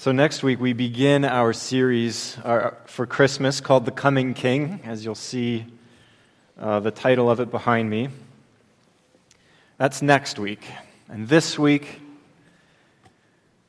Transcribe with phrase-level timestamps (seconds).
[0.00, 5.04] So, next week we begin our series uh, for Christmas called The Coming King, as
[5.04, 5.66] you'll see
[6.58, 8.08] uh, the title of it behind me.
[9.76, 10.64] That's next week.
[11.10, 12.00] And this week,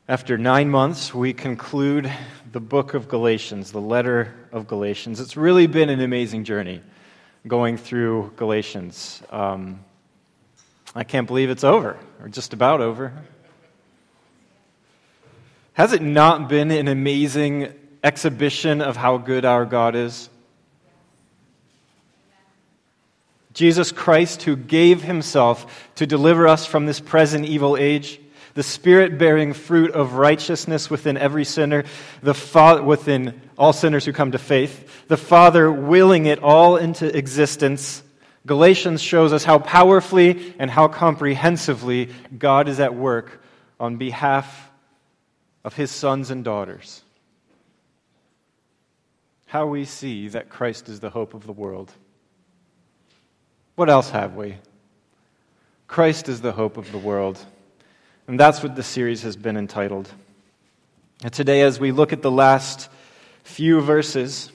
[0.07, 2.09] after nine months, we conclude
[2.49, 5.19] the book of Galatians, the letter of Galatians.
[5.19, 6.81] It's really been an amazing journey
[7.45, 9.21] going through Galatians.
[9.31, 9.83] Um,
[10.95, 13.11] I can't believe it's over, or just about over.
[15.81, 20.29] Has it not been an amazing exhibition of how good our God is?
[23.55, 28.21] Jesus Christ, who gave himself to deliver us from this present evil age,
[28.53, 31.85] the Spirit bearing fruit of righteousness within every sinner,
[32.21, 37.07] the Father, within all sinners who come to faith, the Father willing it all into
[37.17, 38.03] existence.
[38.45, 43.41] Galatians shows us how powerfully and how comprehensively God is at work
[43.79, 44.67] on behalf
[45.63, 47.03] of his sons and daughters.
[49.45, 51.91] How we see that Christ is the hope of the world.
[53.75, 54.55] What else have we?
[55.87, 57.43] Christ is the hope of the world.
[58.27, 60.09] And that's what the series has been entitled.
[61.23, 62.89] And today, as we look at the last
[63.43, 64.51] few verses,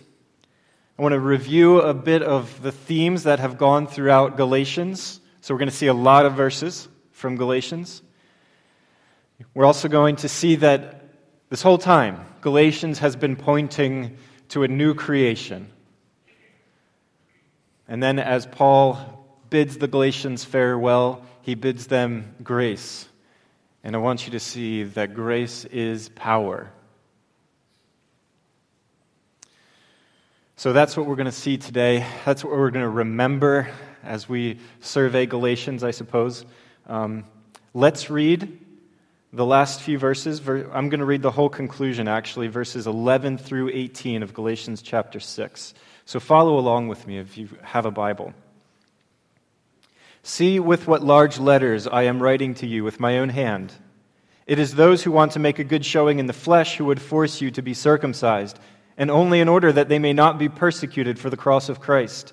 [0.98, 5.20] I want to review a bit of the themes that have gone throughout Galatians.
[5.42, 8.02] So, we're going to see a lot of verses from Galatians.
[9.54, 11.02] We're also going to see that
[11.50, 14.16] this whole time, Galatians has been pointing
[14.48, 15.70] to a new creation.
[17.86, 23.08] And then, as Paul bids the Galatians farewell, he bids them grace.
[23.84, 26.72] And I want you to see that grace is power.
[30.56, 32.06] So that's what we're going to see today.
[32.24, 33.68] That's what we're going to remember
[34.02, 36.46] as we survey Galatians, I suppose.
[36.86, 37.24] Um,
[37.74, 38.65] let's read
[39.36, 40.40] the last few verses.
[40.48, 45.20] I'm going to read the whole conclusion, actually, verses 11 through 18 of Galatians chapter
[45.20, 45.74] 6.
[46.06, 48.32] So follow along with me if you have a Bible.
[50.22, 53.74] See with what large letters I am writing to you with my own hand.
[54.46, 57.02] It is those who want to make a good showing in the flesh who would
[57.02, 58.58] force you to be circumcised,
[58.96, 62.32] and only in order that they may not be persecuted for the cross of Christ.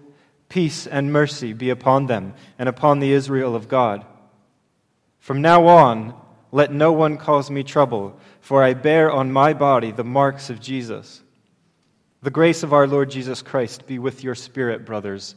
[0.51, 4.05] peace and mercy be upon them and upon the Israel of God.
[5.17, 6.13] From now on,
[6.51, 10.59] let no one cause me trouble, for I bear on my body the marks of
[10.59, 11.23] Jesus.
[12.21, 15.35] The grace of our Lord Jesus Christ be with your spirit, brothers.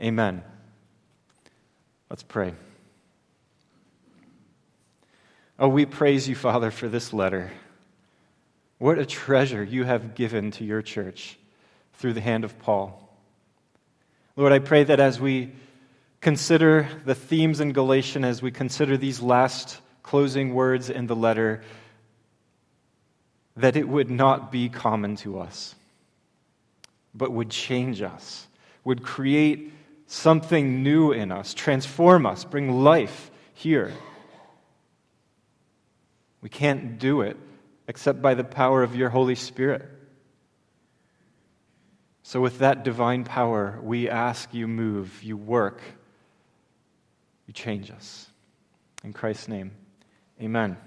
[0.00, 0.44] Amen.
[2.08, 2.54] Let's pray.
[5.58, 7.50] Oh, we praise you, Father, for this letter.
[8.78, 11.36] What a treasure you have given to your church
[11.94, 13.01] through the hand of Paul.
[14.34, 15.52] Lord, I pray that as we
[16.22, 21.62] consider the themes in Galatians, as we consider these last closing words in the letter
[23.56, 25.74] that it would not be common to us,
[27.14, 28.46] but would change us,
[28.84, 29.72] would create
[30.06, 33.92] something new in us, transform us, bring life here.
[36.40, 37.36] We can't do it
[37.86, 39.86] except by the power of your Holy Spirit.
[42.32, 45.82] So, with that divine power, we ask you move, you work,
[47.46, 48.26] you change us.
[49.04, 49.72] In Christ's name.
[50.40, 50.78] Amen.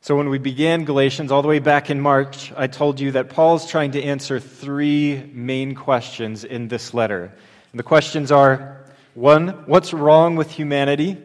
[0.00, 3.28] So, when we began Galatians all the way back in March, I told you that
[3.28, 7.24] Paul's trying to answer three main questions in this letter.
[7.72, 11.18] And the questions are one, what's wrong with humanity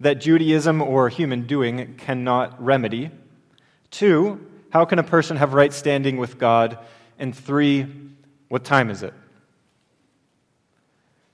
[0.00, 3.10] that Judaism or human doing cannot remedy?
[3.90, 6.78] Two, how can a person have right standing with God?
[7.18, 7.86] And three,
[8.48, 9.12] what time is it?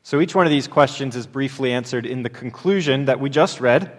[0.03, 3.61] So each one of these questions is briefly answered in the conclusion that we just
[3.61, 3.97] read.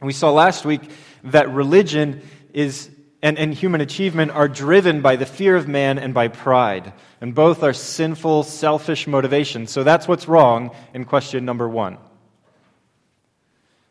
[0.00, 0.82] We saw last week
[1.24, 2.22] that religion
[2.52, 2.88] is
[3.22, 6.92] and, and human achievement are driven by the fear of man and by pride.
[7.20, 9.72] And both are sinful, selfish motivations.
[9.72, 11.98] So that's what's wrong in question number one.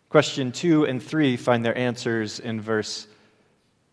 [0.08, 3.08] Question two and three find their answers in verse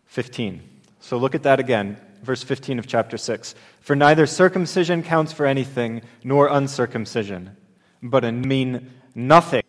[0.05, 0.76] 15.
[1.07, 3.55] So look at that again verse 15 of chapter 6.
[3.79, 7.55] For neither circumcision counts for anything, nor uncircumcision,
[8.03, 9.63] but a mean nothing.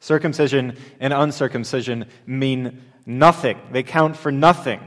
[0.00, 4.80] Circumcision and uncircumcision mean nothing, they count for nothing.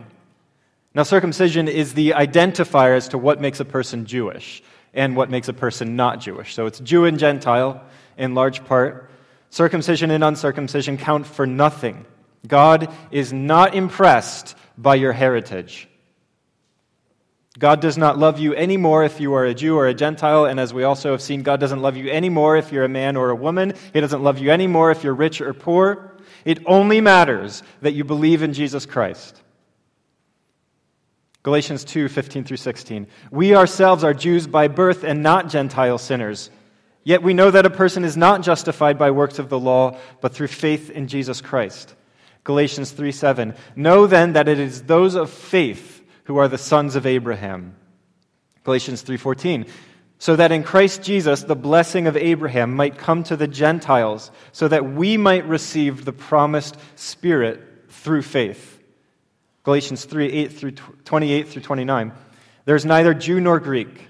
[0.95, 4.63] Now, circumcision is the identifier as to what makes a person Jewish
[4.95, 6.55] and what makes a person not Jewish.
[6.55, 7.83] So it's Jew and Gentile
[8.17, 9.11] in large part.
[9.51, 12.05] Circumcision and uncircumcision count for nothing.
[12.47, 15.87] God is not impressed by your heritage.
[17.57, 20.59] God does not love you anymore if you are a Jew or a Gentile, and
[20.59, 23.29] as we also have seen, God doesn't love you anymore if you're a man or
[23.29, 23.73] a woman.
[23.93, 26.11] He doesn't love you anymore if you're rich or poor.
[26.43, 29.41] It only matters that you believe in Jesus Christ.
[31.43, 33.07] Galatians 2 15 through 16.
[33.31, 36.49] We ourselves are Jews by birth and not Gentile sinners.
[37.03, 40.33] Yet we know that a person is not justified by works of the law, but
[40.33, 41.93] through faith in Jesus Christ.
[42.45, 43.53] Galatians 3 7.
[43.75, 47.75] Know then that it is those of faith who are the sons of Abraham.
[48.63, 49.67] Galatians 3:14
[50.17, 54.67] so that in Christ Jesus the blessing of Abraham might come to the Gentiles so
[54.67, 58.79] that we might receive the promised spirit through faith.
[59.63, 62.11] Galatians 3 8 through 28 through 29.
[62.65, 64.07] There's neither Jew nor Greek.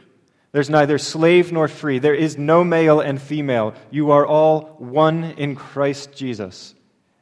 [0.52, 2.00] There's neither slave nor free.
[2.00, 3.74] There is no male and female.
[3.92, 6.75] You are all one in Christ Jesus.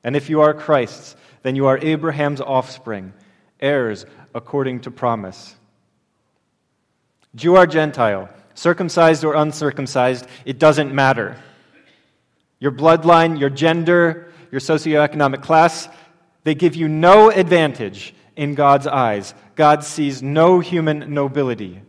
[0.04, 3.14] And if you are Christ's, then you are Abraham's offspring,
[3.60, 5.56] heirs according to promise.
[7.36, 11.38] Jew or Gentile, circumcised or uncircumcised, it doesn't matter.
[12.60, 15.90] Your bloodline, your gender, your socioeconomic class,
[16.44, 19.34] they give you no advantage in God's eyes.
[19.56, 21.82] God sees no human nobility.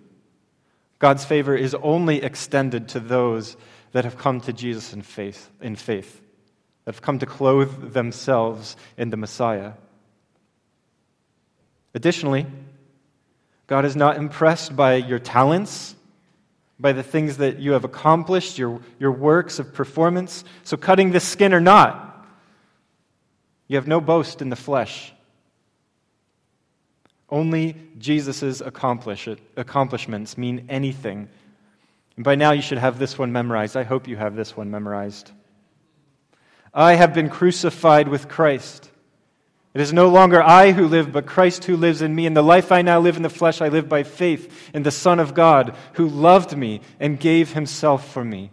[0.99, 3.56] God's favor is only extended to those
[3.93, 6.20] that have come to Jesus in faith, in faith,
[6.86, 9.72] have come to clothe themselves in the Messiah.
[11.94, 12.46] Additionally,
[13.66, 15.94] God is not impressed by your talents,
[16.78, 20.44] by the things that you have accomplished, your, your works of performance.
[20.64, 22.26] So, cutting the skin or not,
[23.69, 25.12] you have no boast in the flesh.
[27.31, 31.28] Only Jesus' accomplish accomplishments mean anything.
[32.16, 33.76] And by now, you should have this one memorized.
[33.76, 35.32] I hope you have this one memorized.
[36.75, 38.91] I have been crucified with Christ.
[39.75, 42.26] It is no longer I who live, but Christ who lives in me.
[42.26, 44.91] And the life I now live in the flesh, I live by faith in the
[44.91, 48.50] Son of God, who loved me and gave himself for me.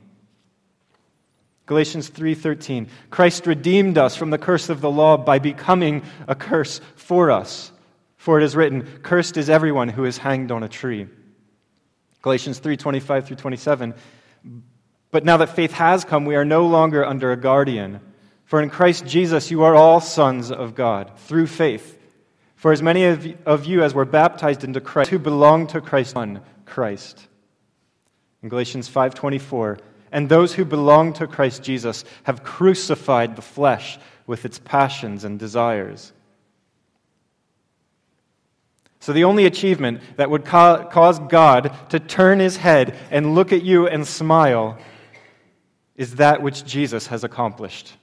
[1.68, 6.82] Galatians 3:13 Christ redeemed us from the curse of the law by becoming a curse
[6.96, 7.72] for us.
[8.18, 11.08] For it is written, cursed is everyone who is hanged on a tree.
[12.22, 13.94] Galatians 3:25 through 27
[15.12, 18.00] But now that faith has come, we are no longer under a guardian.
[18.52, 21.98] For in Christ Jesus you are all sons of God through faith.
[22.58, 26.42] For as many of you as were baptized into Christ, who belong to Christ, on
[26.66, 27.30] Christ.
[28.44, 29.78] In Galatians 5:24,
[30.12, 35.40] and those who belong to Christ Jesus have crucified the flesh with its passions and
[35.40, 36.12] desires.
[39.00, 43.54] So, the only achievement that would ca- cause God to turn his head and look
[43.54, 44.78] at you and smile
[45.96, 47.96] is that which Jesus has accomplished.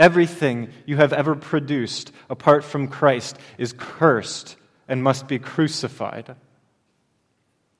[0.00, 4.56] Everything you have ever produced apart from Christ is cursed
[4.88, 6.36] and must be crucified.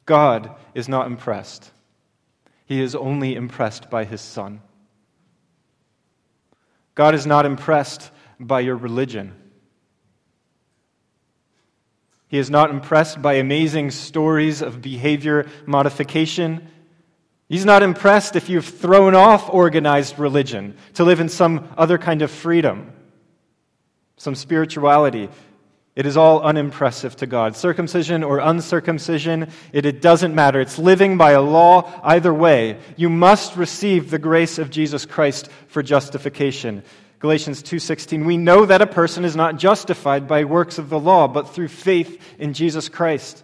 [0.05, 1.73] God is not impressed.
[2.67, 4.61] He is only impressed by his Son.
[6.95, 9.35] God is not impressed by your religion.
[12.29, 16.69] He is not impressed by amazing stories of behavior modification
[17.51, 22.23] He's not impressed if you've thrown off organized religion to live in some other kind
[22.23, 22.93] of freedom,
[24.17, 25.29] some spirituality.
[25.97, 27.57] It is all unimpressive to God.
[27.57, 30.61] Circumcision or uncircumcision, it, it doesn't matter.
[30.61, 32.79] It's living by a law either way.
[32.95, 36.85] You must receive the grace of Jesus Christ for justification.
[37.19, 41.27] Galatians 2:16 We know that a person is not justified by works of the law
[41.27, 43.43] but through faith in Jesus Christ.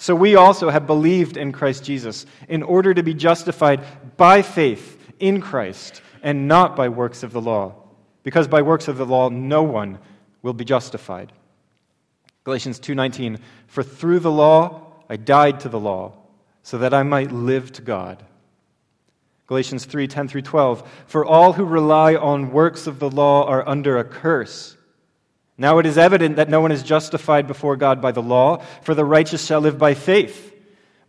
[0.00, 3.84] So we also have believed in Christ Jesus in order to be justified
[4.16, 7.74] by faith in Christ and not by works of the law,
[8.22, 9.98] because by works of the law no one
[10.40, 11.34] will be justified.
[12.44, 16.14] Galatians 2:19 For through the law I died to the law
[16.62, 18.24] so that I might live to God.
[19.48, 23.98] Galatians 3:10 through 12 For all who rely on works of the law are under
[23.98, 24.78] a curse.
[25.60, 28.94] Now it is evident that no one is justified before God by the law, for
[28.94, 30.54] the righteous shall live by faith.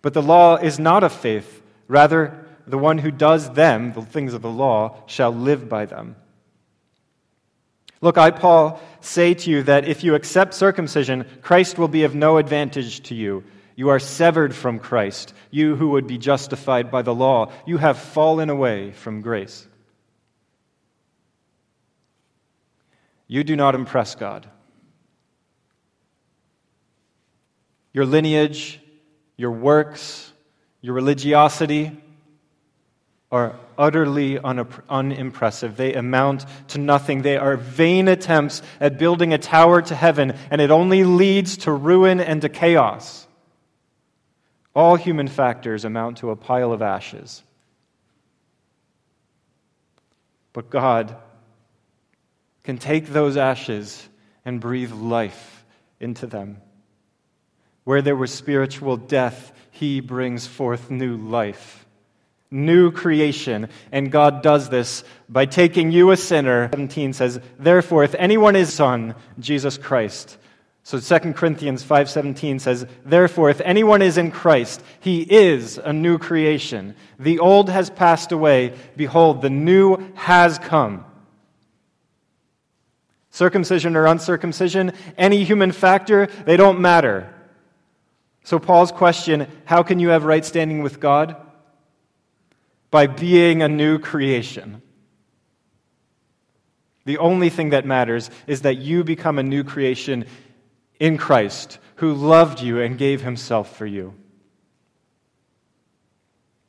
[0.01, 1.61] But the law is not of faith.
[1.87, 6.17] Rather, the one who does them, the things of the law, shall live by them.
[8.01, 12.13] Look, I, Paul, say to you that if you accept circumcision, Christ will be of
[12.13, 13.45] no advantage to you.
[13.77, 17.53] You are severed from Christ, you who would be justified by the law.
[17.65, 19.65] You have fallen away from grace.
[23.31, 24.45] You do not impress God.
[27.93, 28.81] Your lineage,
[29.37, 30.33] your works,
[30.81, 31.97] your religiosity
[33.31, 35.77] are utterly unimpressive.
[35.77, 37.21] They amount to nothing.
[37.21, 41.71] They are vain attempts at building a tower to heaven, and it only leads to
[41.71, 43.25] ruin and to chaos.
[44.75, 47.43] All human factors amount to a pile of ashes.
[50.51, 51.15] But God
[52.71, 54.07] can take those ashes
[54.45, 55.65] and breathe life
[55.99, 56.55] into them.
[57.83, 61.85] Where there was spiritual death, He brings forth new life,
[62.49, 63.67] new creation.
[63.91, 66.69] And God does this by taking you, a sinner.
[66.71, 70.37] 17 says, Therefore, if anyone is Son, Jesus Christ,
[70.83, 76.17] so 2 Corinthians 5:17 says, "Therefore if anyone is in Christ, he is a new
[76.17, 76.95] creation.
[77.19, 81.03] The old has passed away; behold, the new has come."
[83.31, 87.33] Circumcision or uncircumcision, any human factor, they don't matter.
[88.43, 91.35] So Paul's question, how can you have right standing with God?
[92.89, 94.81] By being a new creation.
[97.05, 100.25] The only thing that matters is that you become a new creation
[100.99, 104.13] in Christ, who loved you and gave himself for you.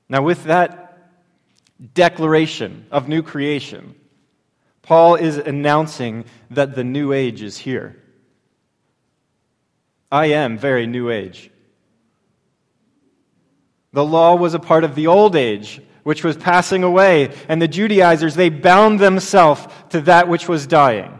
[0.09, 1.11] Now, with that
[1.95, 3.95] declaration of new creation,
[4.83, 8.03] Paul is announcing that the new age is here.
[10.11, 11.51] I am very new age.
[13.93, 17.69] The law was a part of the old age, which was passing away, and the
[17.69, 21.19] Judaizers, they bound themselves to that which was dying.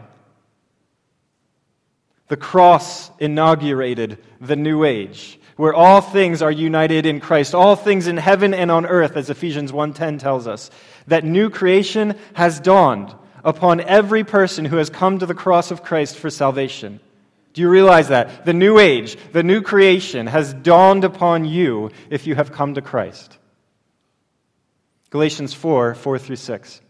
[2.27, 8.07] The cross inaugurated the new age, where all things are united in Christ, all things
[8.07, 10.69] in heaven and on earth, as Ephesians 1:10 tells us.
[11.07, 15.83] That new creation has dawned upon every person who has come to the cross of
[15.83, 16.99] Christ for salvation.
[17.53, 18.45] Do you realize that?
[18.45, 22.81] The new age, the new creation has dawned upon you if you have come to
[22.81, 23.37] Christ.
[25.11, 26.81] Galatians 4 4 through 6.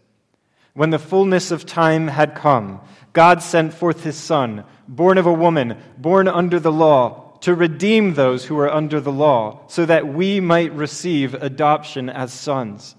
[0.72, 2.80] When the fullness of time had come,
[3.12, 8.14] God sent forth his Son, born of a woman, born under the law, to redeem
[8.14, 12.96] those who are under the law, so that we might receive adoption as sons.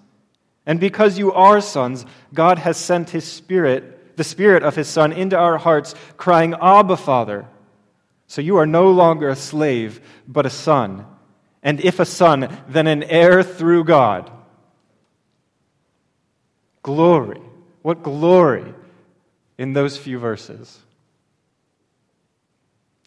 [0.65, 5.12] And because you are sons, God has sent his Spirit, the Spirit of his Son,
[5.12, 7.48] into our hearts, crying, Abba, Father.
[8.27, 11.05] So you are no longer a slave, but a son.
[11.62, 14.31] And if a son, then an heir through God.
[16.81, 17.41] Glory.
[17.81, 18.74] What glory
[19.57, 20.79] in those few verses.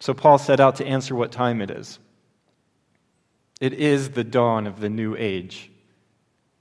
[0.00, 1.98] So Paul set out to answer what time it is.
[3.60, 5.70] It is the dawn of the new age.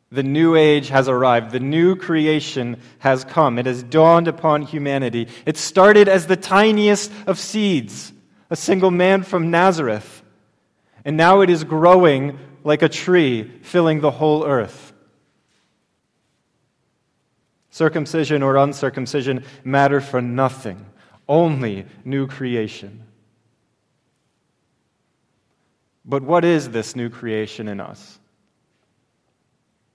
[0.10, 1.52] The new age has arrived.
[1.52, 3.60] The new creation has come.
[3.60, 5.28] It has dawned upon humanity.
[5.46, 8.14] It started as the tiniest of seeds,
[8.50, 10.24] a single man from Nazareth.
[11.04, 14.94] And now it is growing like a tree, filling the whole earth.
[17.70, 20.86] Circumcision or uncircumcision matter for nothing,
[21.28, 23.04] only new creation.
[26.04, 28.20] But what is this new creation in us?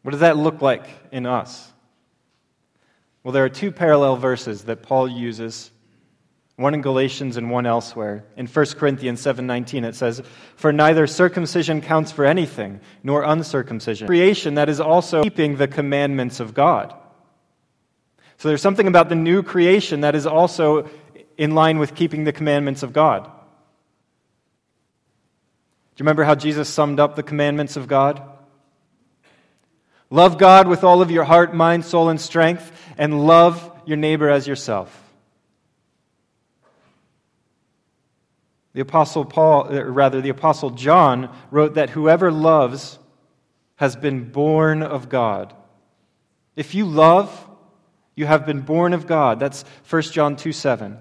[0.03, 1.73] What does that look like in us?
[3.23, 5.71] Well, there are two parallel verses that Paul uses,
[6.57, 8.25] one in Galatians and one elsewhere.
[8.37, 10.23] In 1 Corinthians 7:19 it says,
[10.57, 14.09] "For neither circumcision counts for anything, nor uncircumcision.
[14.09, 16.93] Creation that is also keeping the commandments of God."
[18.39, 20.91] So there's something about the new creation that is also
[21.39, 23.25] in line with keeping the commandments of God.
[23.25, 23.31] Do
[26.01, 28.21] you remember how Jesus summed up the commandments of God?
[30.13, 34.29] Love God with all of your heart, mind, soul, and strength, and love your neighbor
[34.29, 34.95] as yourself.
[38.75, 42.99] The apostle Paul, or rather the apostle John wrote that whoever loves
[43.77, 45.55] has been born of God.
[46.57, 47.49] If you love,
[48.15, 49.41] you have been born of God.
[49.41, 50.99] That's 1 John 2 7.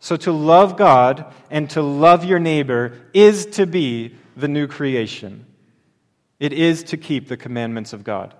[0.00, 5.46] So to love God and to love your neighbor is to be the new creation.
[6.40, 8.34] It is to keep the commandments of God.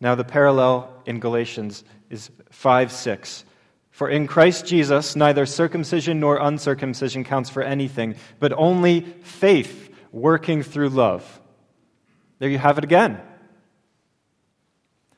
[0.00, 3.44] Now, the parallel in Galatians is 5 6.
[3.90, 10.62] For in Christ Jesus, neither circumcision nor uncircumcision counts for anything, but only faith working
[10.62, 11.40] through love.
[12.38, 13.20] There you have it again.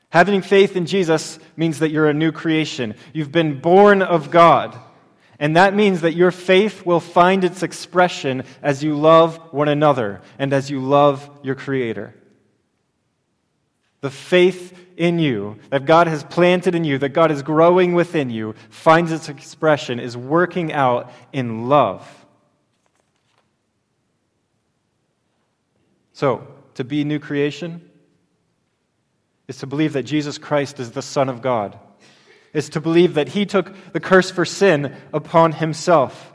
[0.09, 2.95] Having faith in Jesus means that you're a new creation.
[3.13, 4.77] You've been born of God.
[5.39, 10.21] And that means that your faith will find its expression as you love one another
[10.37, 12.13] and as you love your Creator.
[14.01, 18.29] the faith in you that God has planted in you, that God is growing within
[18.29, 22.25] you, finds its expression, is working out in love.
[26.11, 27.89] So, to be new creation
[29.47, 31.79] is to believe that Jesus Christ is the Son of God,
[32.53, 36.33] is to believe that He took the curse for sin upon Himself,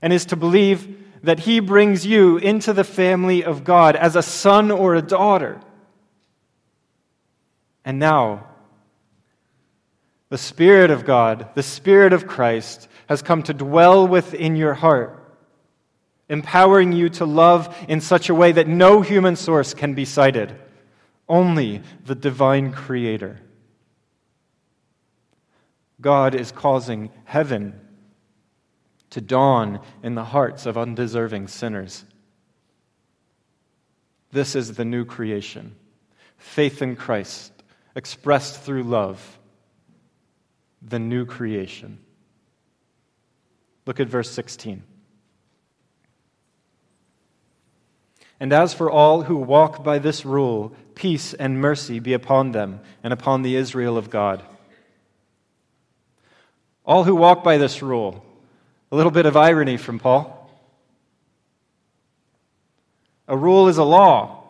[0.00, 4.22] and is to believe that He brings you into the family of God as a
[4.22, 5.60] son or a daughter.
[7.84, 8.46] And now,
[10.30, 15.18] the Spirit of God, the Spirit of Christ, has come to dwell within your heart,
[16.28, 20.56] empowering you to love in such a way that no human source can be cited,
[21.28, 23.41] only the divine Creator.
[26.02, 27.80] God is causing heaven
[29.10, 32.04] to dawn in the hearts of undeserving sinners.
[34.32, 35.76] This is the new creation
[36.38, 37.52] faith in Christ,
[37.94, 39.38] expressed through love,
[40.82, 41.98] the new creation.
[43.86, 44.82] Look at verse 16.
[48.40, 52.80] And as for all who walk by this rule, peace and mercy be upon them
[53.04, 54.42] and upon the Israel of God.
[56.84, 58.24] All who walk by this rule,
[58.90, 60.50] a little bit of irony from Paul.
[63.28, 64.44] A rule is a law.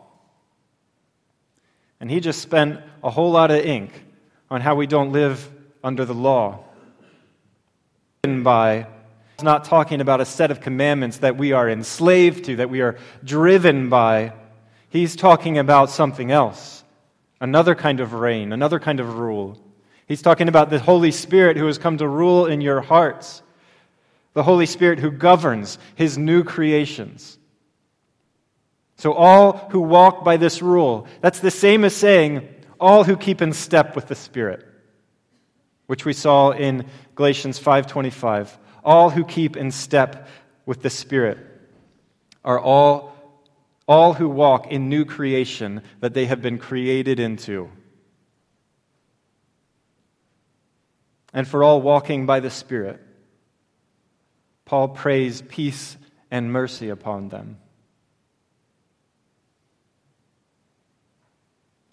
[2.01, 3.93] And he just spent a whole lot of ink
[4.51, 5.49] on how we don't live
[5.85, 6.65] under the law.
[8.25, 8.87] By
[9.43, 12.81] He's not talking about a set of commandments that we are enslaved to, that we
[12.81, 14.35] are driven by.
[14.89, 16.85] He's talking about something else
[17.41, 19.61] another kind of reign, another kind of rule.
[20.07, 23.43] He's talking about the Holy Spirit who has come to rule in your hearts
[24.35, 27.39] the Holy Spirit who governs his new creations.
[28.97, 33.43] So, all who walk by this rule, that's the same as saying, all who keep
[33.43, 34.65] in step with the Spirit,
[35.87, 38.59] which we saw in Galatians 5:25.
[38.85, 40.29] All who keep in step
[40.67, 41.39] with the Spirit
[42.45, 43.15] are all,
[43.87, 47.71] all who walk in new creation that they have been created into.
[51.33, 53.01] And for all walking by the Spirit,
[54.65, 55.97] Paul prays peace
[56.31, 57.59] and mercy upon them.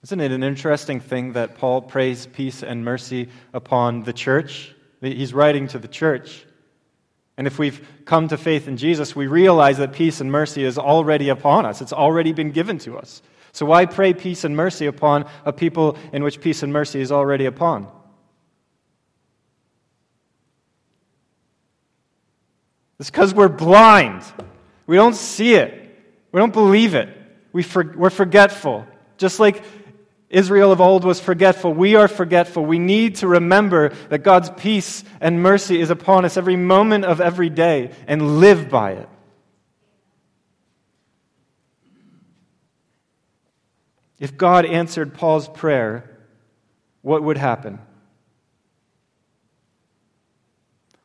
[0.04, 4.74] Isn't it an interesting thing that Paul prays peace and mercy upon the church?
[5.02, 6.46] He's writing to the church.
[7.38, 10.78] And if we've come to faith in Jesus, we realize that peace and mercy is
[10.78, 11.82] already upon us.
[11.82, 13.22] It's already been given to us.
[13.52, 17.12] So why pray peace and mercy upon a people in which peace and mercy is
[17.12, 17.88] already upon?
[23.00, 24.24] It's because we're blind.
[24.86, 25.74] We don't see it.
[26.32, 27.10] We don't believe it.
[27.54, 28.86] We for, we're forgetful.
[29.18, 29.64] Just like
[30.30, 32.66] Israel of old was forgetful, we are forgetful.
[32.66, 37.20] We need to remember that God's peace and mercy is upon us every moment of
[37.20, 39.10] every day and live by it.
[44.20, 46.18] If God answered Paul's prayer,
[47.02, 47.80] what would happen?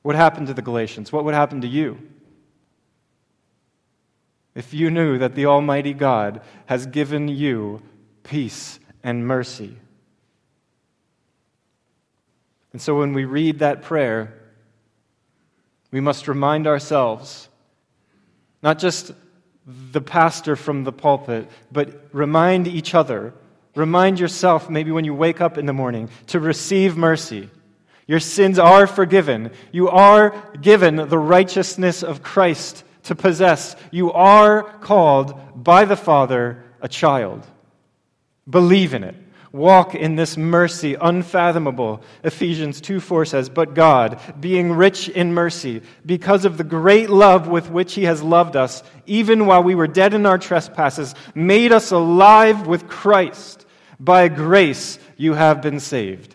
[0.04, 1.10] What happened to the Galatians?
[1.10, 1.98] What would happen to you?
[4.54, 7.80] If you knew that the Almighty God has given you
[8.22, 9.78] peace and mercy.
[12.72, 14.34] And so when we read that prayer,
[15.90, 17.48] we must remind ourselves,
[18.62, 19.10] not just
[19.66, 23.32] the pastor from the pulpit, but remind each other.
[23.74, 27.48] Remind yourself, maybe when you wake up in the morning, to receive mercy
[28.06, 29.50] your sins are forgiven.
[29.72, 33.76] You are given the righteousness of Christ to possess.
[33.90, 37.46] You are called by the Father a child.
[38.48, 39.16] Believe in it.
[39.52, 42.02] Walk in this mercy unfathomable.
[42.24, 47.46] Ephesians 2 4 says, But God, being rich in mercy, because of the great love
[47.46, 51.70] with which He has loved us, even while we were dead in our trespasses, made
[51.70, 53.64] us alive with Christ.
[54.00, 56.33] By grace you have been saved.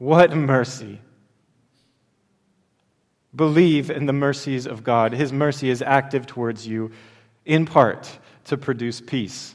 [0.00, 0.98] What mercy!
[3.36, 5.12] Believe in the mercies of God.
[5.12, 6.92] His mercy is active towards you,
[7.44, 9.54] in part to produce peace.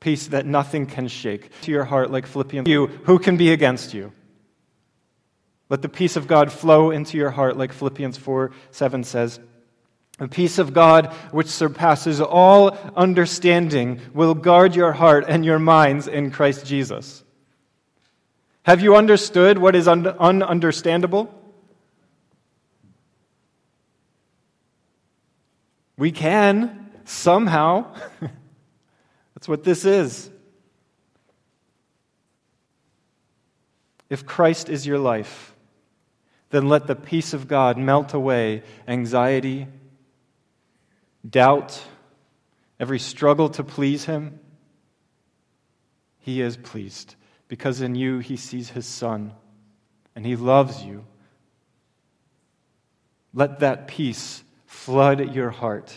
[0.00, 2.66] Peace that nothing can shake to your heart, like Philippians.
[2.66, 4.14] You, who can be against you?
[5.68, 9.40] Let the peace of God flow into your heart, like Philippians 4 7 says.
[10.18, 16.08] The peace of God, which surpasses all understanding, will guard your heart and your minds
[16.08, 17.22] in Christ Jesus.
[18.64, 21.28] Have you understood what is un- ununderstandable?
[25.96, 27.94] We can somehow.
[29.34, 30.30] That's what this is.
[34.08, 35.54] If Christ is your life,
[36.50, 39.66] then let the peace of God melt away anxiety,
[41.28, 41.82] doubt,
[42.78, 44.38] every struggle to please Him.
[46.18, 47.16] He is pleased
[47.52, 49.34] because in you He sees His Son
[50.16, 51.04] and He loves you.
[53.34, 55.94] Let that peace flood your heart.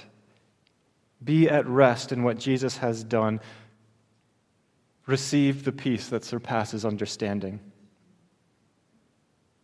[1.23, 3.39] Be at rest in what Jesus has done.
[5.05, 7.61] Receive the peace that surpasses understanding.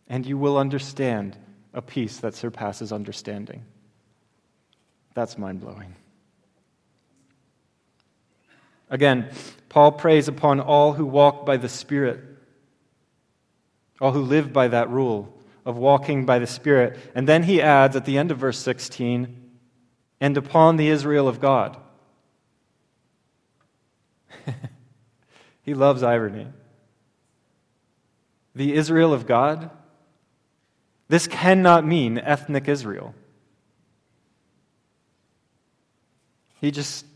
[0.08, 1.36] And you will understand
[1.74, 3.66] a peace that surpasses understanding.
[5.12, 5.94] That's mind blowing.
[8.92, 9.30] Again,
[9.70, 12.20] Paul prays upon all who walk by the Spirit,
[14.02, 16.98] all who live by that rule of walking by the Spirit.
[17.14, 19.50] And then he adds at the end of verse 16,
[20.20, 21.78] and upon the Israel of God.
[25.62, 26.48] he loves irony.
[28.54, 29.70] The Israel of God?
[31.08, 33.14] This cannot mean ethnic Israel.
[36.60, 37.06] He just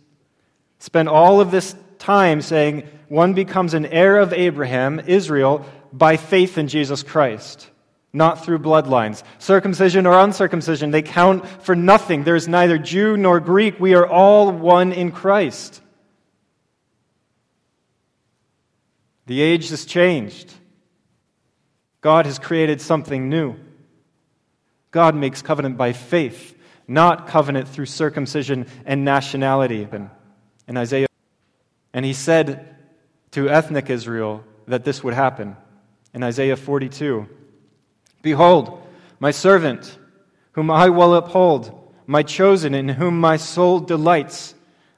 [0.79, 6.59] spent all of this time saying one becomes an heir of Abraham, Israel, by faith
[6.59, 7.71] in Jesus Christ
[8.17, 9.23] not through bloodlines.
[9.39, 12.25] Circumcision or uncircumcision, they count for nothing.
[12.25, 13.79] There is neither Jew nor Greek.
[13.79, 15.83] We are all one in Christ.
[19.27, 20.53] The age has changed.
[22.01, 23.57] God has created something new.
[24.93, 26.57] God makes covenant by faith,
[26.89, 29.87] not covenant through circumcision and nationality.
[30.69, 31.07] In Isaiah,
[31.93, 32.77] and he said
[33.33, 35.57] to ethnic Israel that this would happen.
[36.13, 37.29] In Isaiah 42,
[38.23, 38.83] Behold,
[39.21, 39.99] my servant,
[40.53, 44.55] whom I will uphold, my chosen, in whom my soul delights.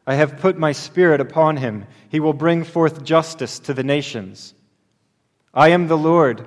[0.06, 1.86] I have put my spirit upon him.
[2.08, 4.54] He will bring forth justice to the nations.
[5.52, 6.46] I am the Lord.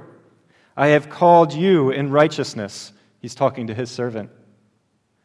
[0.76, 2.94] I have called you in righteousness.
[3.20, 4.32] He's talking to his servant.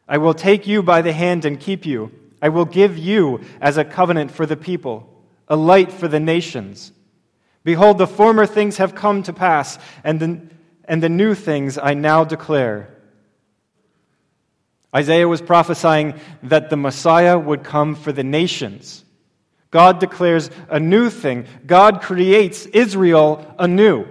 [0.09, 2.13] I will take you by the hand and keep you.
[2.41, 6.93] I will give you as a covenant for the people, a light for the nations.
[7.65, 10.41] Behold, the former things have come to pass, and the
[10.87, 12.93] and the new things I now declare.
[14.95, 19.05] Isaiah was prophesying that the Messiah would come for the nations.
[19.71, 21.47] God declares a new thing.
[21.67, 24.07] God creates Israel anew.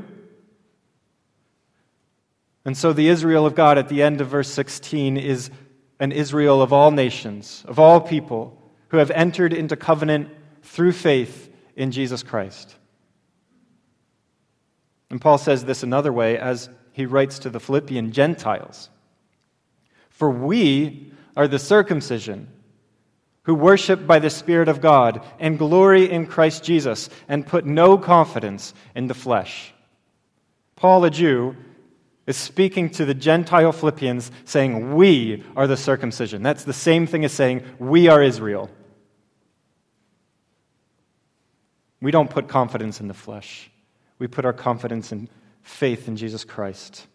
[2.66, 5.50] And so the Israel of God at the end of verse 16 is
[6.00, 10.30] an Israel of all nations, of all people who have entered into covenant
[10.64, 12.76] through faith in Jesus Christ.
[15.10, 18.90] And Paul says this another way as he writes to the Philippian Gentiles
[20.10, 22.48] For we are the circumcision
[23.44, 27.98] who worship by the Spirit of God and glory in Christ Jesus and put no
[27.98, 29.74] confidence in the flesh.
[30.76, 31.56] Paul, a Jew,
[32.28, 36.44] is speaking to the Gentile Philippians saying, We are the circumcision.
[36.44, 38.70] That's the same thing as saying, We are Israel.
[42.02, 43.70] We don't put confidence in the flesh
[44.20, 45.30] we put our confidence and
[45.62, 47.08] faith in Jesus Christ.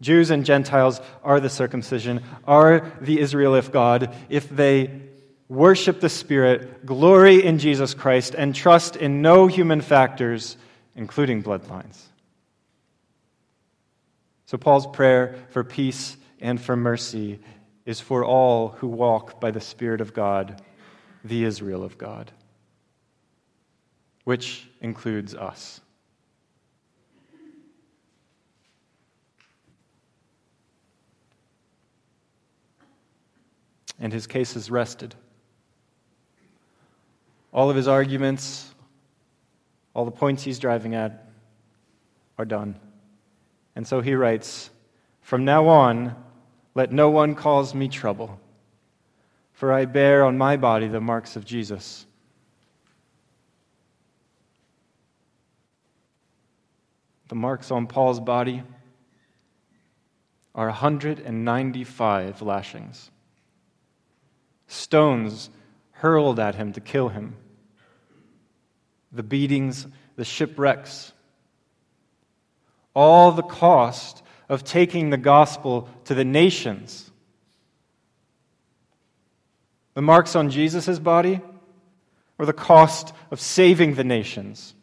[0.00, 5.02] Jews and Gentiles are the circumcision, are the Israel of God, if they
[5.48, 10.56] worship the Spirit, glory in Jesus Christ, and trust in no human factors,
[10.96, 12.00] including bloodlines.
[14.52, 17.40] So, Paul's prayer for peace and for mercy
[17.86, 20.60] is for all who walk by the Spirit of God,
[21.24, 22.30] the Israel of God,
[24.24, 25.80] which includes us.
[33.98, 35.14] and his case is rested.
[37.54, 38.70] All of his arguments,
[39.94, 41.30] all the points he's driving at,
[42.36, 42.78] are done.
[43.74, 44.70] And so he writes
[45.20, 46.16] From now on,
[46.74, 48.40] let no one cause me trouble,
[49.52, 52.06] for I bear on my body the marks of Jesus.
[57.28, 58.62] The marks on Paul's body
[60.54, 63.10] are 195 lashings
[64.72, 65.50] stones
[65.92, 67.36] hurled at him to kill him,
[69.12, 71.12] the beatings, the shipwrecks,
[72.94, 77.10] all the cost of taking the gospel to the nations.
[79.94, 81.40] The marks on Jesus' body
[82.38, 84.74] or the cost of saving the nations.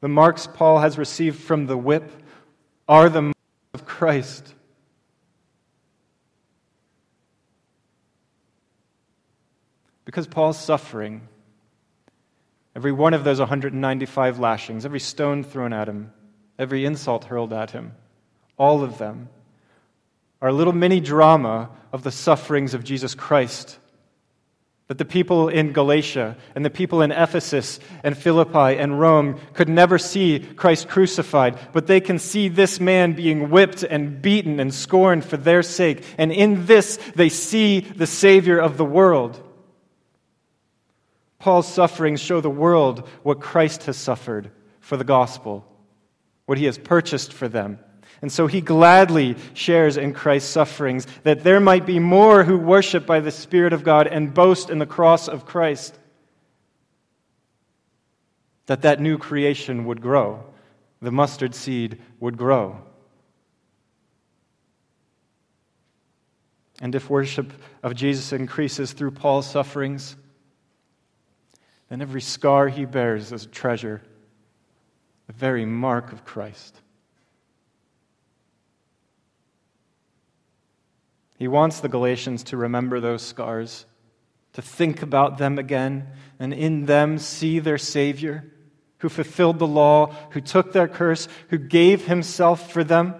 [0.00, 2.10] The marks Paul has received from the whip
[2.86, 3.38] are the marks
[3.74, 4.54] of Christ.
[10.04, 11.26] Because Paul's suffering
[12.76, 16.12] Every one of those 195 lashings, every stone thrown at him,
[16.58, 17.94] every insult hurled at him,
[18.58, 19.30] all of them
[20.42, 23.78] are a little mini drama of the sufferings of Jesus Christ.
[24.88, 29.70] That the people in Galatia and the people in Ephesus and Philippi and Rome could
[29.70, 34.72] never see Christ crucified, but they can see this man being whipped and beaten and
[34.72, 36.04] scorned for their sake.
[36.18, 39.42] And in this, they see the Savior of the world.
[41.46, 45.64] Paul's sufferings show the world what Christ has suffered for the gospel,
[46.46, 47.78] what he has purchased for them.
[48.20, 53.06] And so he gladly shares in Christ's sufferings that there might be more who worship
[53.06, 55.96] by the Spirit of God and boast in the cross of Christ.
[58.66, 60.52] That that new creation would grow,
[61.00, 62.82] the mustard seed would grow.
[66.80, 67.52] And if worship
[67.84, 70.16] of Jesus increases through Paul's sufferings,
[71.88, 74.02] then every scar he bears is a treasure,
[75.26, 76.80] the very mark of Christ.
[81.38, 83.86] He wants the Galatians to remember those scars,
[84.54, 88.50] to think about them again, and in them see their Savior,
[88.98, 93.14] who fulfilled the law, who took their curse, who gave himself for them.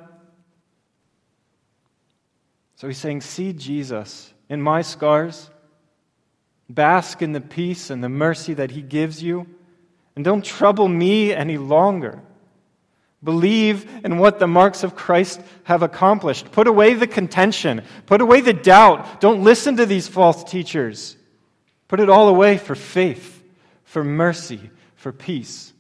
[2.76, 5.50] So he's saying, See Jesus in my scars.
[6.68, 9.46] Bask in the peace and the mercy that he gives you,
[10.14, 12.22] and don't trouble me any longer.
[13.22, 16.52] Believe in what the marks of Christ have accomplished.
[16.52, 17.83] Put away the contention.
[18.07, 19.20] Put away the doubt.
[19.20, 21.16] Don't listen to these false teachers.
[21.88, 23.42] Put it all away for faith,
[23.85, 25.72] for mercy, for peace.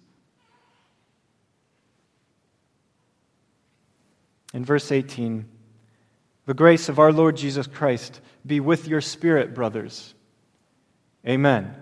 [4.52, 5.44] In verse 18,
[6.46, 10.14] the grace of our Lord Jesus Christ be with your spirit, brothers.
[11.26, 11.74] Amen.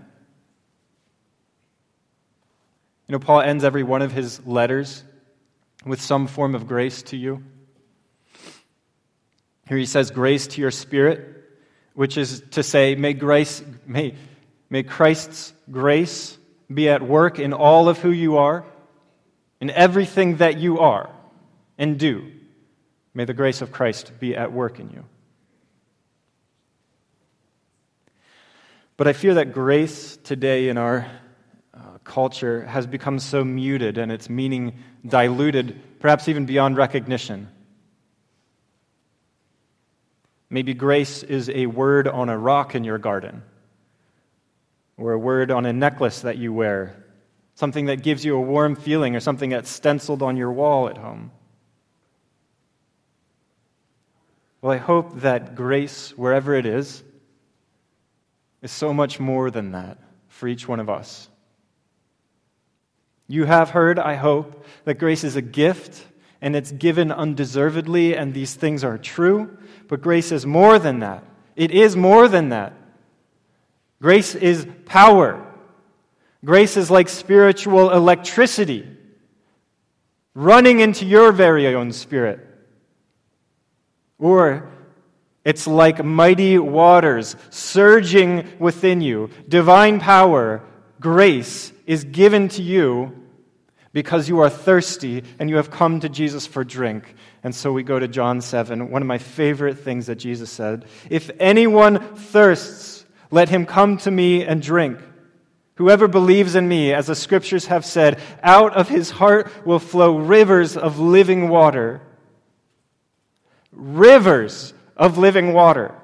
[3.06, 5.04] You know, Paul ends every one of his letters
[5.84, 7.42] with some form of grace to you.
[9.68, 11.42] Here he says, grace to your spirit,
[11.94, 14.14] which is to say, may grace, may,
[14.70, 16.38] may Christ's grace
[16.72, 18.64] be at work in all of who you are,
[19.60, 21.10] in everything that you are
[21.78, 22.30] and do.
[23.12, 25.04] May the grace of Christ be at work in you.
[28.96, 31.10] But I fear that grace today in our
[31.74, 37.48] uh, culture has become so muted and its meaning diluted, perhaps even beyond recognition.
[40.48, 43.42] Maybe grace is a word on a rock in your garden,
[44.96, 46.94] or a word on a necklace that you wear,
[47.56, 50.96] something that gives you a warm feeling, or something that's stenciled on your wall at
[50.96, 51.32] home.
[54.62, 57.02] Well, I hope that grace, wherever it is,
[58.64, 59.98] is so much more than that
[60.28, 61.28] for each one of us.
[63.28, 66.02] You have heard, I hope, that grace is a gift
[66.40, 69.56] and it's given undeservedly, and these things are true.
[69.88, 71.24] But grace is more than that.
[71.56, 72.74] It is more than that.
[74.00, 75.46] Grace is power.
[76.44, 78.86] Grace is like spiritual electricity
[80.34, 82.46] running into your very own spirit.
[84.18, 84.70] Or
[85.44, 89.30] it's like mighty waters surging within you.
[89.48, 90.62] Divine power,
[91.00, 93.24] grace is given to you
[93.92, 97.14] because you are thirsty and you have come to Jesus for drink.
[97.42, 100.86] And so we go to John 7, one of my favorite things that Jesus said.
[101.08, 104.98] If anyone thirsts, let him come to me and drink.
[105.76, 110.18] Whoever believes in me, as the scriptures have said, out of his heart will flow
[110.18, 112.00] rivers of living water.
[113.72, 115.94] Rivers of living water.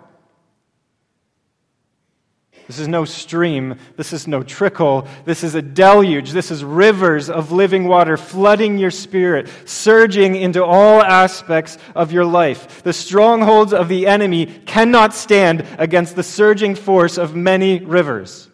[2.70, 3.80] This is no stream.
[3.96, 5.08] This is no trickle.
[5.24, 6.30] This is a deluge.
[6.30, 12.24] This is rivers of living water flooding your spirit, surging into all aspects of your
[12.24, 12.84] life.
[12.84, 18.48] The strongholds of the enemy cannot stand against the surging force of many rivers.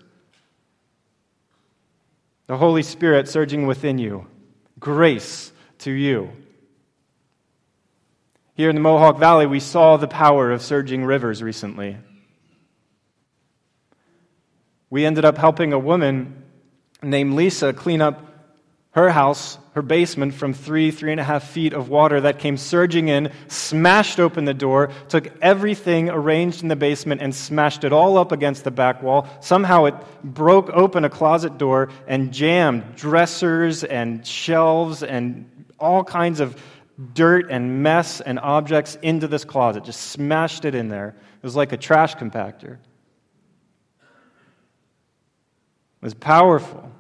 [2.46, 4.27] The Holy Spirit surging within you.
[4.81, 6.31] Grace to you.
[8.57, 11.99] Here in the Mohawk Valley, we saw the power of surging rivers recently.
[14.88, 16.42] We ended up helping a woman
[17.03, 18.23] named Lisa clean up
[18.92, 22.57] her house, her basement, from three, three and a half feet of water that came
[22.57, 27.92] surging in, smashed open the door, took everything arranged in the basement, and smashed it
[27.92, 29.29] all up against the back wall.
[29.40, 36.40] Somehow it broke open a closet door and jammed dressers and shelves and all kinds
[36.40, 36.59] of
[37.15, 41.09] dirt and mess and objects into this closet, just smashed it in there.
[41.09, 42.79] It was like a trash compactor.
[46.01, 46.91] It was powerful.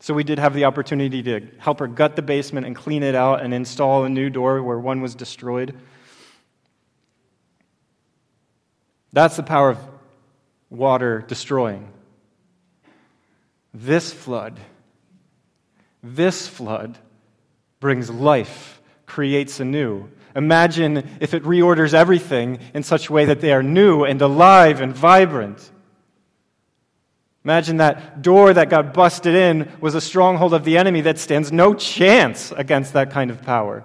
[0.00, 3.14] So we did have the opportunity to help her gut the basement and clean it
[3.14, 5.76] out and install a new door where one was destroyed.
[9.12, 9.78] That's the power of
[10.70, 11.88] water destroying.
[13.74, 14.60] This flood,
[16.02, 16.98] this flood
[17.80, 20.08] brings life, creates anew.
[20.34, 24.80] Imagine if it reorders everything in such a way that they are new and alive
[24.80, 25.70] and vibrant.
[27.42, 31.52] Imagine that door that got busted in was a stronghold of the enemy that stands
[31.52, 33.84] no chance against that kind of power.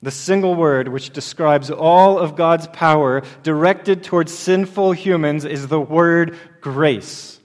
[0.00, 5.80] The single word which describes all of God's power directed towards sinful humans is the
[5.80, 7.37] word grace.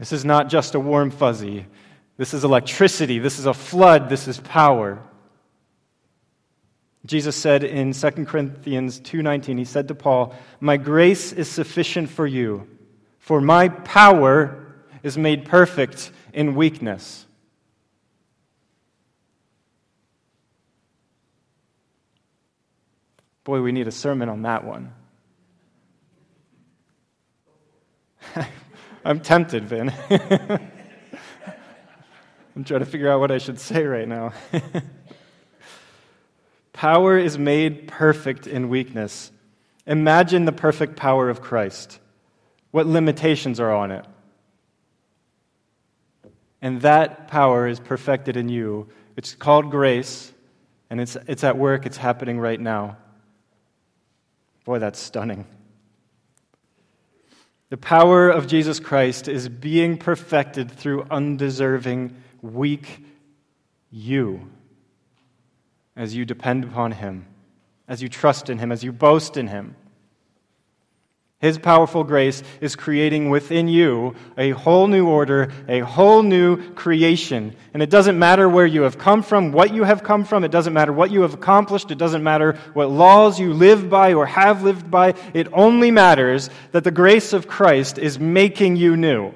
[0.00, 1.66] This is not just a warm fuzzy.
[2.16, 3.18] This is electricity.
[3.18, 4.08] This is a flood.
[4.08, 4.98] This is power.
[7.04, 12.26] Jesus said in 2 Corinthians 2:19 he said to Paul, "My grace is sufficient for
[12.26, 12.66] you,
[13.18, 17.26] for my power is made perfect in weakness."
[23.44, 24.94] Boy, we need a sermon on that one.
[29.04, 29.92] I'm tempted, Vin.
[32.56, 34.32] I'm trying to figure out what I should say right now.
[36.72, 39.32] Power is made perfect in weakness.
[39.86, 41.98] Imagine the perfect power of Christ.
[42.70, 44.06] What limitations are on it?
[46.62, 48.88] And that power is perfected in you.
[49.16, 50.32] It's called grace,
[50.88, 52.96] and it's, it's at work, it's happening right now.
[54.64, 55.46] Boy, that's stunning.
[57.70, 63.04] The power of Jesus Christ is being perfected through undeserving, weak
[63.90, 64.50] you
[65.96, 67.26] as you depend upon Him,
[67.86, 69.76] as you trust in Him, as you boast in Him.
[71.40, 77.56] His powerful grace is creating within you a whole new order, a whole new creation.
[77.72, 80.44] And it doesn't matter where you have come from, what you have come from.
[80.44, 81.90] It doesn't matter what you have accomplished.
[81.90, 85.14] It doesn't matter what laws you live by or have lived by.
[85.32, 89.32] It only matters that the grace of Christ is making you new.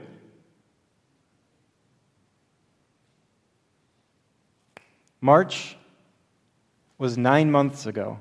[5.23, 5.75] March
[6.99, 8.19] was nine months ago.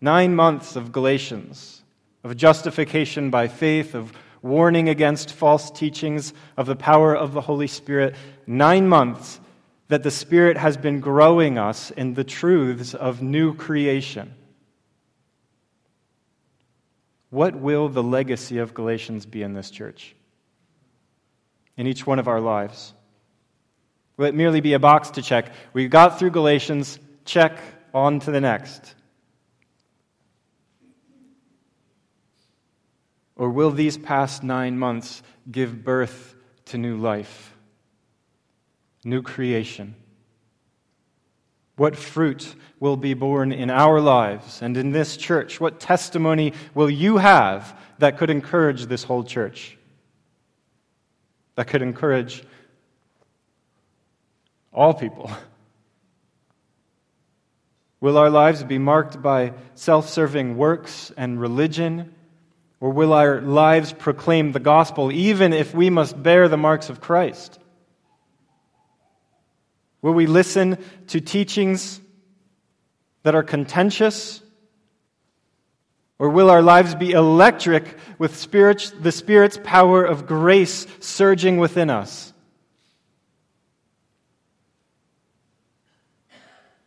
[0.00, 1.82] Nine months of Galatians,
[2.22, 7.66] of justification by faith, of warning against false teachings, of the power of the Holy
[7.66, 8.14] Spirit.
[8.46, 9.40] Nine months
[9.88, 14.34] that the Spirit has been growing us in the truths of new creation.
[17.30, 20.14] What will the legacy of Galatians be in this church?
[21.76, 22.94] In each one of our lives?
[24.16, 25.52] Will it merely be a box to check?
[25.72, 27.60] We got through Galatians, check,
[27.92, 28.94] on to the next.
[33.38, 36.34] Or will these past nine months give birth
[36.66, 37.56] to new life,
[39.04, 39.94] new creation?
[41.76, 45.60] What fruit will be born in our lives and in this church?
[45.60, 49.78] What testimony will you have that could encourage this whole church?
[51.54, 52.42] That could encourage
[54.72, 55.30] all people?
[58.00, 62.14] Will our lives be marked by self serving works and religion?
[62.80, 67.00] Or will our lives proclaim the gospel even if we must bear the marks of
[67.00, 67.58] Christ?
[70.00, 72.00] Will we listen to teachings
[73.24, 74.40] that are contentious?
[76.20, 81.90] Or will our lives be electric with spirit, the Spirit's power of grace surging within
[81.90, 82.32] us?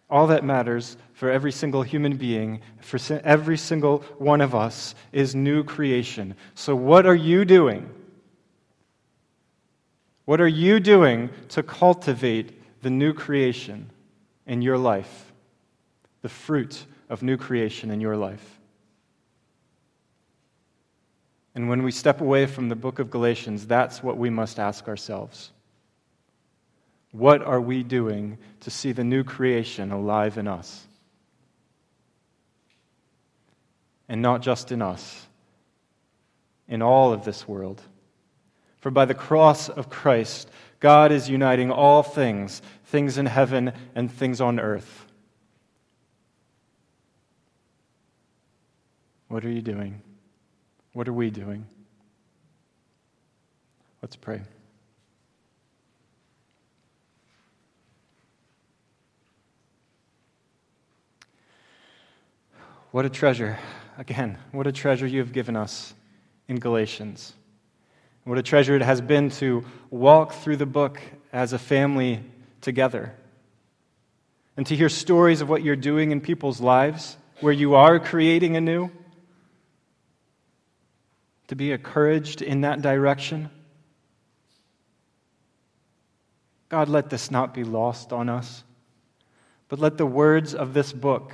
[0.10, 5.36] All that matters for every single human being, for every single one of us, is
[5.36, 6.34] new creation.
[6.56, 7.88] So, what are you doing?
[10.26, 13.92] What are you doing to cultivate the new creation
[14.48, 15.32] in your life?
[16.24, 18.60] The fruit of new creation in your life.
[21.54, 24.88] And when we step away from the book of Galatians, that's what we must ask
[24.88, 25.52] ourselves.
[27.12, 30.88] What are we doing to see the new creation alive in us?
[34.12, 35.26] And not just in us,
[36.68, 37.82] in all of this world.
[38.82, 40.50] For by the cross of Christ,
[40.82, 45.06] God is uniting all things, things in heaven and things on earth.
[49.30, 50.02] What are you doing?
[50.92, 51.66] What are we doing?
[54.02, 54.42] Let's pray.
[62.92, 63.58] What a treasure
[64.02, 65.94] again, what a treasure you have given us
[66.48, 67.34] in Galatians.
[68.24, 71.00] What a treasure it has been to walk through the book
[71.32, 72.24] as a family
[72.62, 73.14] together
[74.58, 78.56] and to hear stories of what you're doing in people's lives, where you are creating
[78.58, 78.90] anew,
[81.48, 83.52] to be encouraged in that direction.
[86.70, 88.64] God, let this not be lost on us,
[89.70, 91.34] but let the words of this book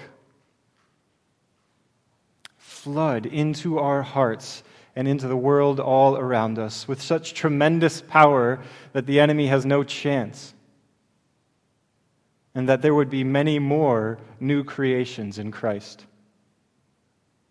[2.88, 4.64] flood into our hearts
[4.96, 8.62] and into the world all around us with such tremendous power
[8.94, 10.54] that the enemy has no chance.
[12.56, 16.06] And that there would be many more new creations in Christ.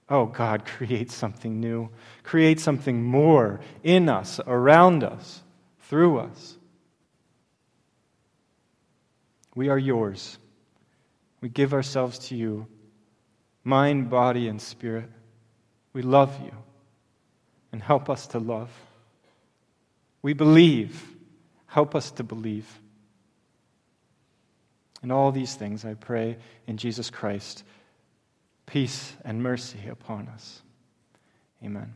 [0.08, 1.90] Oh, God, create something new.
[2.22, 5.42] Create something more in us, around us,
[5.80, 6.56] through us.
[9.54, 10.38] We are yours.
[11.42, 12.66] We give ourselves to you,
[13.64, 15.10] mind, body, and spirit.
[15.96, 16.52] We love you
[17.72, 18.68] and help us to love.
[20.20, 21.08] We believe.
[21.68, 22.66] Help us to believe.
[25.02, 26.36] In all these things, I pray
[26.66, 27.64] in Jesus Christ,
[28.66, 30.60] peace and mercy upon us.
[31.64, 31.94] Amen.